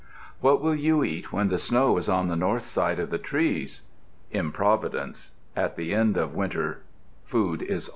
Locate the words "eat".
1.03-1.31